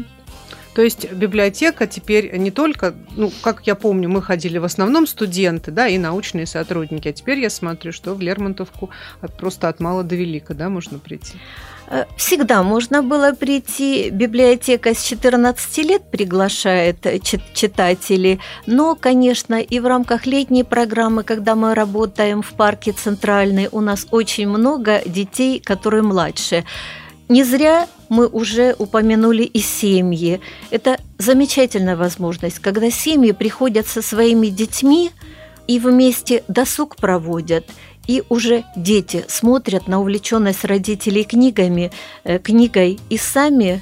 То 0.74 0.82
есть 0.82 1.12
библиотека 1.12 1.86
теперь 1.86 2.38
не 2.38 2.52
только, 2.52 2.94
ну, 3.16 3.32
как 3.42 3.68
я 3.68 3.76
помню, 3.76 4.10
мы 4.10 4.22
ходили 4.22 4.58
в 4.58 4.64
основном 4.64 5.06
студенты, 5.06 5.72
да, 5.72 5.88
и 5.88 5.98
научные 5.98 6.46
сотрудники, 6.46 7.10
а 7.10 7.14
теперь 7.14 7.40
я 7.40 7.50
смотрю, 7.50 7.92
что 7.92 8.14
в 8.14 8.22
Лермонтовку 8.22 8.90
просто 9.38 9.68
от 9.68 9.80
мала 9.80 10.04
до 10.04 10.16
велика, 10.16 10.54
да, 10.54 10.70
можно 10.70 11.00
прийти. 11.00 11.34
Э, 11.92 12.06
всегда 12.16 12.64
можно 12.64 13.04
было 13.04 13.34
прийти. 13.34 14.10
Библиотека 14.12 14.94
с 14.94 15.04
14 15.04 15.78
лет 15.80 16.10
приглашает 16.10 17.06
читателей. 17.54 18.40
Но, 18.66 18.96
конечно, 18.96 19.56
и 19.60 19.80
в 19.80 19.86
рамках 19.86 20.26
летней 20.26 20.64
программы, 20.64 21.24
когда 21.24 21.56
мы 21.56 21.76
работаем 21.76 22.42
в 22.42 22.54
парке 22.54 22.94
Центральный, 22.94 23.68
у 23.72 23.82
нас 23.82 24.08
очень 24.12 24.48
много 24.48 25.02
детей, 25.06 25.60
которые 25.60 26.04
младше. 26.04 26.64
Не 27.28 27.44
зря 27.44 27.88
мы 28.12 28.28
уже 28.28 28.76
упомянули 28.78 29.44
и 29.44 29.60
семьи. 29.60 30.40
Это 30.70 31.00
замечательная 31.18 31.96
возможность, 31.96 32.60
когда 32.60 32.92
семьи 32.92 33.32
приходят 33.32 33.88
со 33.88 34.02
своими 34.02 34.48
детьми 34.48 35.12
и 35.68 35.80
вместе 35.80 36.44
досуг 36.48 36.98
проводят– 36.98 37.66
и 38.08 38.24
уже 38.30 38.64
дети 38.76 39.24
смотрят 39.28 39.88
на 39.88 40.02
увлеченность 40.02 40.66
родителей 40.66 41.24
книгами, 41.24 41.92
э, 42.24 42.40
книгой 42.40 43.00
и 43.10 43.18
сами 43.18 43.82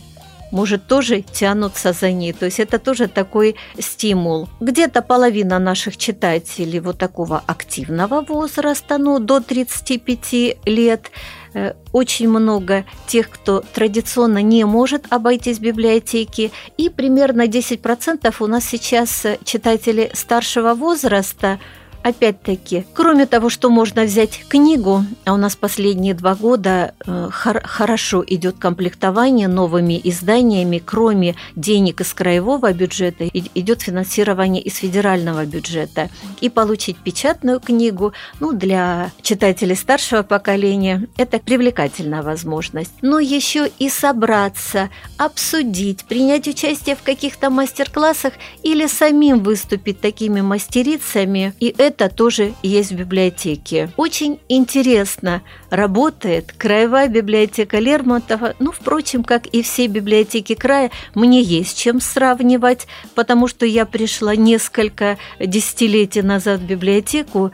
может, 0.52 0.88
тоже 0.88 1.22
тянутся 1.22 1.94
за 1.94 2.12
ней. 2.12 2.34
То 2.34 2.46
есть 2.46 2.60
это 2.60 2.80
тоже 2.80 3.08
такой 3.08 3.56
стимул. 3.78 4.50
Где-то 4.60 5.04
половина 5.04 5.60
наших 5.60 5.96
читателей 5.98 6.80
вот 6.80 6.98
такого 6.98 7.44
активного 7.46 8.22
возраста, 8.22 8.98
ну, 8.98 9.20
до 9.20 9.42
35 9.42 10.58
лет. 10.66 11.12
Э, 11.54 11.74
очень 11.92 12.30
много 12.30 12.86
тех, 13.08 13.30
кто 13.30 13.62
традиционно 13.62 14.42
не 14.42 14.66
может 14.66 15.06
обойтись 15.10 15.60
библиотеки. 15.60 16.52
И 16.78 16.90
примерно 16.90 17.48
10% 17.48 18.36
у 18.40 18.48
нас 18.48 18.66
сейчас 18.66 19.26
читатели 19.44 20.12
старшего 20.14 20.74
возраста– 20.74 21.60
Опять-таки, 22.02 22.86
кроме 22.94 23.26
того, 23.26 23.50
что 23.50 23.70
можно 23.70 24.04
взять 24.04 24.46
книгу, 24.48 25.04
а 25.26 25.34
у 25.34 25.38
нас 25.38 25.56
последние 25.58 26.14
два 26.14 26.34
года 26.34 26.94
э, 27.06 27.30
хор- 27.32 27.62
хорошо 27.66 28.24
идет 28.26 28.58
комплектование 28.58 29.48
новыми 29.50 30.00
изданиями, 30.04 30.82
кроме 30.84 31.36
денег 31.56 32.00
из 32.00 32.14
краевого 32.14 32.72
бюджета, 32.72 33.28
идет 33.28 33.82
финансирование 33.82 34.62
из 34.62 34.78
федерального 34.78 35.46
бюджета. 35.46 36.10
И 36.40 36.50
получить 36.50 36.98
печатную 36.98 37.60
книгу, 37.60 38.14
ну, 38.40 38.54
для 38.54 39.12
читателей 39.22 39.76
старшего 39.76 40.24
поколения, 40.24 41.08
это 41.18 41.40
привлекательная 41.40 42.24
возможность. 42.24 42.94
Но 43.02 43.20
еще 43.20 43.70
и 43.78 43.90
собраться, 43.90 44.90
обсудить, 45.18 46.06
принять 46.06 46.48
участие 46.48 46.96
в 46.96 47.04
каких-то 47.04 47.50
мастер-классах 47.50 48.34
или 48.64 48.88
самим 48.88 49.44
выступить 49.44 50.00
такими 50.00 50.40
мастерицами. 50.40 51.54
И 51.60 51.76
это 51.78 51.89
это 51.90 52.08
тоже 52.08 52.54
есть 52.62 52.92
в 52.92 52.96
библиотеке. 52.96 53.92
Очень 53.98 54.40
интересно 54.48 55.42
работает 55.72 56.54
краевая 56.58 57.08
библиотека 57.08 57.80
Лермонтова. 57.80 58.56
Ну, 58.60 58.72
впрочем, 58.72 59.24
как 59.24 59.48
и 59.48 59.64
все 59.64 59.88
библиотеки 59.88 60.54
края, 60.54 60.92
мне 61.16 61.42
есть 61.42 61.78
чем 61.78 62.00
сравнивать, 62.00 62.88
потому 63.16 63.48
что 63.48 63.66
я 63.66 63.86
пришла 63.86 64.36
несколько 64.36 65.18
десятилетий 65.40 66.22
назад 66.22 66.62
в 66.62 66.66
библиотеку, 66.66 67.52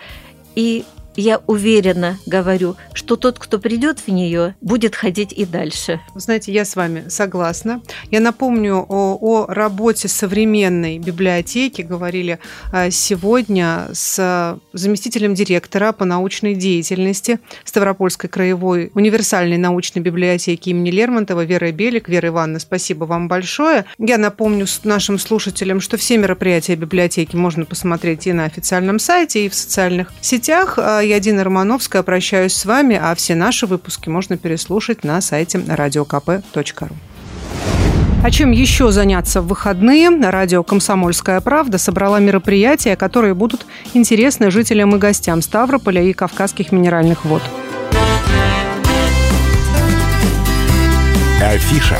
и 0.56 0.84
я 1.15 1.41
уверенно 1.48 2.17
говорю, 2.25 2.75
что 2.93 3.15
тот, 3.15 3.39
кто 3.39 3.60
придет 3.60 4.00
в 4.00 4.07
нее, 4.10 4.55
будет 4.62 4.95
ходить 4.95 5.34
и 5.34 5.45
дальше. 5.45 6.00
Знаете, 6.15 6.51
я 6.51 6.65
с 6.65 6.75
вами 6.75 7.05
согласна. 7.10 7.81
Я 8.12 8.19
напомню 8.19 8.86
о, 8.88 9.17
о 9.19 9.45
работе 9.48 10.07
современной 10.07 11.00
библиотеки. 11.00 11.81
Говорили 11.81 12.39
а, 12.72 12.89
сегодня 12.91 13.88
с 13.93 14.60
заместителем 14.74 15.34
директора 15.34 15.91
по 15.91 16.05
научной 16.05 16.55
деятельности 16.55 17.39
Ставропольской 17.63 18.29
краевой 18.29 18.91
универсальной 18.93 19.57
научной 19.57 20.01
библиотеки 20.01 20.69
имени 20.69 20.91
Лермонтова 20.91 21.43
Верой 21.45 21.72
Белик. 21.72 22.10
Вера 22.10 22.29
Ивановна, 22.29 22.60
спасибо 22.60 23.05
вам 23.05 23.27
большое. 23.27 23.86
Я 23.98 24.17
напомню 24.17 24.65
нашим 24.84 25.19
слушателям, 25.19 25.82
что 25.82 25.97
все 25.97 26.17
мероприятия 26.17 26.75
библиотеки 26.75 27.36
можно 27.36 27.65
посмотреть 27.65 28.28
и 28.28 28.34
на 28.34 28.45
официальном 28.45 28.99
сайте, 28.99 29.45
и 29.45 29.49
в 29.49 29.56
социальных 29.56 30.12
сетях. 30.21 30.78
Я, 31.06 31.20
Дина 31.20 31.44
Романовская, 31.44 32.02
прощаюсь 32.02 32.54
с 32.54 32.65
вами, 32.65 33.00
а 33.02 33.13
все 33.13 33.36
наши 33.36 33.68
выпуски 33.68 34.10
можно 34.10 34.38
переслушать 34.38 35.04
на 35.04 35.22
сайте 35.22 35.60
radiokp.ru. 35.60 36.91
А 38.24 38.32
чем 38.32 38.50
еще 38.50 38.91
заняться 38.91 39.41
в 39.41 39.48
выходные? 39.48 40.10
Радио 40.10 40.63
«Комсомольская 40.63 41.39
правда» 41.41 41.78
собрала 41.78 42.20
мероприятия, 42.20 42.96
которые 42.96 43.36
будут 43.36 43.68
интересны 43.94 44.50
жителям 44.50 44.96
и 44.96 44.98
гостям 44.98 45.44
Ставрополя 45.44 46.02
и 46.02 46.12
Кавказских 46.12 46.72
минеральных 46.72 47.24
вод. 47.24 47.44
Афиша. 51.39 52.00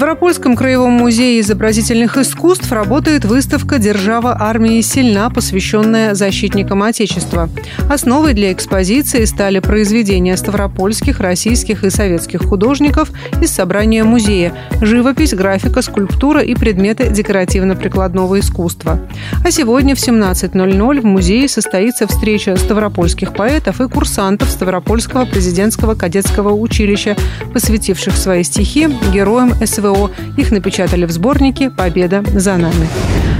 Ставропольском 0.00 0.56
краевом 0.56 0.92
музее 0.92 1.40
изобразительных 1.40 2.16
искусств 2.16 2.72
работает 2.72 3.26
выставка 3.26 3.78
«Держава 3.78 4.34
армии 4.40 4.80
сильна», 4.80 5.28
посвященная 5.28 6.14
защитникам 6.14 6.82
Отечества. 6.82 7.50
Основой 7.86 8.32
для 8.32 8.50
экспозиции 8.50 9.26
стали 9.26 9.58
произведения 9.58 10.38
ставропольских, 10.38 11.20
российских 11.20 11.84
и 11.84 11.90
советских 11.90 12.42
художников 12.46 13.10
из 13.42 13.50
собрания 13.50 14.02
музея– 14.02 14.54
живопись, 14.80 15.34
графика, 15.34 15.82
скульптура 15.82 16.40
и 16.40 16.54
предметы 16.54 17.10
декоративно-прикладного 17.10 18.40
искусства. 18.40 18.98
А 19.44 19.50
сегодня 19.50 19.94
в 19.94 19.98
17.00 19.98 21.00
в 21.02 21.04
музее 21.04 21.46
состоится 21.46 22.06
встреча 22.06 22.56
ставропольских 22.56 23.34
поэтов 23.34 23.82
и 23.82 23.88
курсантов 23.88 24.48
Ставропольского 24.48 25.26
президентского 25.26 25.94
кадетского 25.94 26.54
училища, 26.54 27.18
посвятивших 27.52 28.16
свои 28.16 28.44
стихи 28.44 28.88
героям 29.12 29.52
СВО 29.62 29.89
СВО. 29.90 30.10
Их 30.36 30.50
напечатали 30.50 31.04
в 31.04 31.10
сборнике 31.10 31.70
«Победа 31.70 32.22
за 32.34 32.56
нами». 32.56 32.88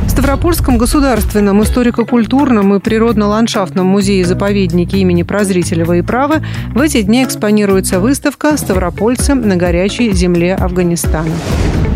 В 0.07 0.11
Ставропольском 0.11 0.77
государственном 0.77 1.63
историко-культурном 1.63 2.75
и 2.75 2.81
природно-ландшафтном 2.81 3.87
музее-заповеднике 3.87 4.99
имени 4.99 5.23
Прозрителева 5.23 5.99
и 5.99 6.03
Правы 6.03 6.43
в 6.75 6.81
эти 6.81 7.03
дни 7.03 7.23
экспонируется 7.25 8.01
выставка 8.01 8.57
«Ставропольцы 8.57 9.35
на 9.35 9.57
горячей 9.57 10.13
земле 10.13 10.57
Афганистана». 10.57 11.31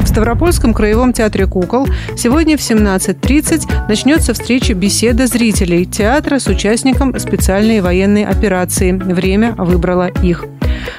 В 0.03 0.07
Ставропольском 0.07 0.75
краевом 0.75 1.13
театре 1.13 1.47
кукол 1.47 1.89
сегодня 2.17 2.57
в 2.57 2.61
17.30 2.61 3.89
начнется 3.89 4.33
встреча 4.33 4.75
беседа 4.75 5.27
зрителей 5.27 5.87
театра 5.87 6.39
с 6.39 6.47
участником 6.47 7.19
специальной 7.19 7.81
военной 7.81 8.25
операции. 8.25 8.93
Время 8.93 9.55
выбрало 9.57 10.09
их. 10.23 10.45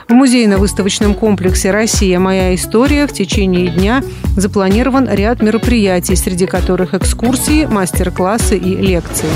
В 0.08 0.14
музейно-выставочном 0.14 1.16
комплексе 1.16 1.72
«Россия. 1.72 2.20
Моя 2.20 2.54
история» 2.54 3.08
в 3.08 3.14
течение 3.14 3.70
дня 3.70 4.04
запланирован 4.38 5.10
ряд 5.10 5.42
мероприятий, 5.42 6.16
среди 6.16 6.46
которых 6.46 6.94
экскурсии, 6.94 7.66
мастер-классы 7.66 8.56
и 8.56 8.76
лекции. 8.76 9.30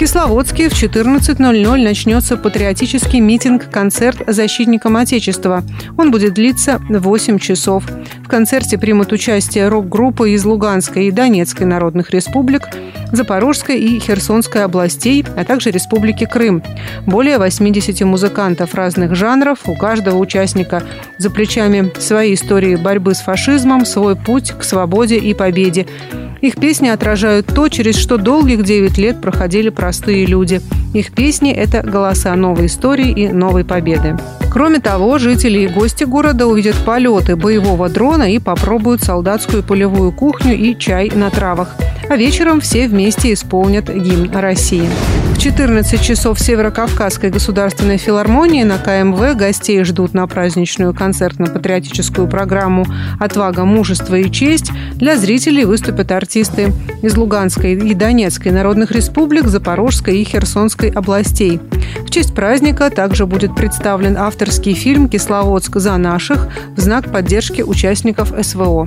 Кисловодске 0.00 0.70
в 0.70 0.72
14.00 0.72 1.76
начнется 1.76 2.38
патриотический 2.38 3.20
митинг-концерт 3.20 4.22
защитникам 4.26 4.96
Отечества. 4.96 5.62
Он 5.98 6.10
будет 6.10 6.32
длиться 6.32 6.80
8 6.88 7.38
часов. 7.38 7.84
В 8.24 8.26
концерте 8.26 8.78
примут 8.78 9.12
участие 9.12 9.68
рок-группы 9.68 10.30
из 10.30 10.46
Луганской 10.46 11.08
и 11.08 11.10
Донецкой 11.10 11.66
народных 11.66 12.12
республик, 12.12 12.70
Запорожской 13.12 13.78
и 13.78 14.00
Херсонской 14.00 14.64
областей, 14.64 15.22
а 15.36 15.44
также 15.44 15.70
Республики 15.70 16.24
Крым. 16.24 16.62
Более 17.04 17.36
80 17.36 18.00
музыкантов 18.00 18.74
разных 18.74 19.14
жанров, 19.14 19.68
у 19.68 19.76
каждого 19.76 20.16
участника 20.16 20.82
за 21.18 21.28
плечами 21.28 21.92
свои 21.98 22.32
истории 22.32 22.76
борьбы 22.76 23.14
с 23.14 23.20
фашизмом, 23.20 23.84
свой 23.84 24.16
путь 24.16 24.52
к 24.52 24.62
свободе 24.62 25.18
и 25.18 25.34
победе. 25.34 25.86
Их 26.40 26.56
песни 26.56 26.88
отражают 26.88 27.46
то, 27.46 27.68
через 27.68 27.96
что 27.96 28.16
долгих 28.16 28.64
9 28.64 28.96
лет 28.96 29.20
проходили 29.20 29.68
простые 29.68 29.89
люди. 30.26 30.60
Их 30.94 31.12
песни– 31.12 31.52
это 31.52 31.82
голоса 31.82 32.34
новой 32.34 32.66
истории 32.66 33.10
и 33.10 33.28
новой 33.28 33.64
победы. 33.64 34.16
Кроме 34.50 34.80
того, 34.80 35.18
жители 35.18 35.60
и 35.60 35.68
гости 35.68 36.04
города 36.04 36.46
увидят 36.46 36.76
полеты 36.84 37.36
боевого 37.36 37.88
дрона 37.88 38.32
и 38.32 38.38
попробуют 38.38 39.02
солдатскую 39.02 39.62
полевую 39.62 40.12
кухню 40.12 40.56
и 40.56 40.76
чай 40.76 41.10
на 41.14 41.30
травах. 41.30 41.76
А 42.08 42.16
вечером 42.16 42.60
все 42.60 42.88
вместе 42.88 43.32
исполнят 43.32 43.88
гимн 43.88 44.30
России. 44.32 44.88
В 45.40 45.42
14 45.42 46.02
часов 46.02 46.38
Северокавказской 46.38 47.30
государственной 47.30 47.96
филармонии 47.96 48.62
на 48.62 48.76
КМВ 48.76 49.34
гостей 49.38 49.82
ждут 49.84 50.12
на 50.12 50.26
праздничную 50.26 50.92
концертно-патриотическую 50.92 52.28
программу 52.28 52.84
«Отвага, 53.18 53.64
мужество 53.64 54.16
и 54.16 54.30
честь». 54.30 54.70
Для 54.96 55.16
зрителей 55.16 55.64
выступят 55.64 56.12
артисты 56.12 56.74
из 57.00 57.16
Луганской 57.16 57.72
и 57.72 57.94
Донецкой 57.94 58.52
народных 58.52 58.90
республик, 58.90 59.46
Запорожской 59.46 60.18
и 60.18 60.24
Херсонской 60.24 60.90
областей. 60.90 61.58
В 62.04 62.10
честь 62.10 62.34
праздника 62.34 62.90
также 62.90 63.24
будет 63.24 63.56
представлен 63.56 64.18
авторский 64.18 64.74
фильм 64.74 65.08
«Кисловодск 65.08 65.76
за 65.76 65.96
наших» 65.96 66.48
в 66.76 66.80
знак 66.80 67.10
поддержки 67.10 67.62
участников 67.62 68.34
СВО. 68.42 68.86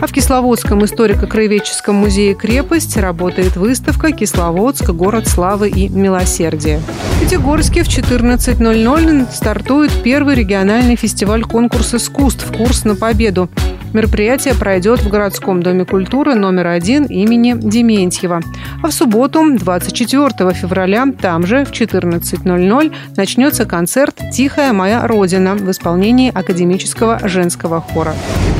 А 0.00 0.06
в 0.06 0.12
Кисловодском 0.12 0.84
историко-краеведческом 0.84 1.94
музее 1.94 2.34
«Крепость» 2.34 2.96
работает 2.96 3.56
выставка 3.56 4.10
«Кисловодск. 4.10 4.90
Город 4.90 5.28
славы 5.28 5.68
и 5.68 5.91
милосердия». 5.92 6.80
В 6.80 7.20
Пятигорске 7.20 7.84
в 7.84 7.88
14.00 7.88 9.32
стартует 9.32 9.92
первый 10.02 10.34
региональный 10.34 10.96
фестиваль 10.96 11.44
конкурс 11.44 11.94
искусств 11.94 12.50
«Курс 12.56 12.84
на 12.84 12.96
победу». 12.96 13.48
Мероприятие 13.92 14.54
пройдет 14.54 15.00
в 15.02 15.08
городском 15.10 15.62
доме 15.62 15.84
культуры 15.84 16.34
номер 16.34 16.68
один 16.68 17.04
имени 17.04 17.54
Дементьева. 17.54 18.40
А 18.82 18.88
в 18.88 18.92
субботу, 18.92 19.42
24 19.58 20.52
февраля, 20.54 21.06
там 21.20 21.46
же 21.46 21.64
в 21.64 21.72
14.00 21.72 22.92
начнется 23.16 23.66
концерт 23.66 24.18
«Тихая 24.32 24.72
моя 24.72 25.06
Родина» 25.06 25.54
в 25.54 25.70
исполнении 25.70 26.32
академического 26.34 27.20
женского 27.28 27.80
хора. 27.80 28.14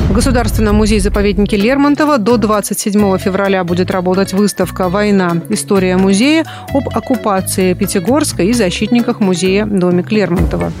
В 0.09 0.13
Государственном 0.13 0.75
музее-заповеднике 0.75 1.57
Лермонтова 1.57 2.19
до 2.19 2.37
27 2.37 3.17
февраля 3.17 3.63
будет 3.63 3.89
работать 3.89 4.33
выставка 4.33 4.87
«Война. 4.89 5.37
История 5.49 5.97
музея» 5.97 6.45
об 6.73 6.89
оккупации 6.89 7.73
Пятигорска 7.73 8.43
и 8.43 8.53
защитниках 8.53 9.19
музея 9.19 9.65
«Домик 9.65 10.11
Лермонтова» 10.11 10.71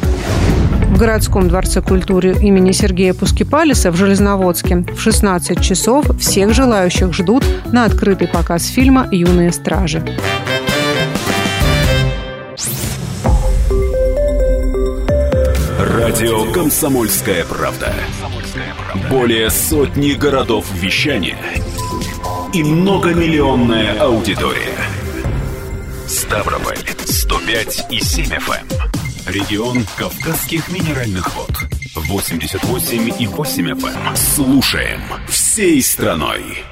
в 0.93 0.97
городском 0.97 1.47
дворце 1.47 1.81
культуры 1.81 2.35
имени 2.39 2.71
Сергея 2.71 3.15
Пускипалиса 3.15 3.91
в 3.91 3.95
Железноводске 3.95 4.85
в 4.95 4.99
16 4.99 5.59
часов 5.59 6.05
всех 6.19 6.53
желающих 6.53 7.13
ждут 7.13 7.43
на 7.71 7.85
открытый 7.85 8.27
показ 8.27 8.67
фильма 8.67 9.07
«Юные 9.11 9.51
стражи». 9.51 10.03
Радио 15.79 16.51
«Комсомольская 16.51 17.43
правда». 17.45 17.91
Более 19.09 19.49
сотни 19.49 20.11
городов 20.11 20.67
вещания 20.75 21.37
и 22.53 22.63
многомиллионная 22.63 23.99
аудитория. 23.99 24.77
Ставрополь 26.07 26.77
105 27.03 27.87
и 27.89 27.99
7 27.99 28.25
FM. 28.27 28.92
Регион 29.33 29.83
Кавказских 29.97 30.69
минеральных 30.69 31.35
вод. 31.35 31.49
88 31.95 33.15
и 33.19 33.25
8 33.25 33.71
FM. 33.71 34.07
Эм. 34.07 34.15
Слушаем 34.15 35.01
всей 35.27 35.81
страной. 35.81 36.63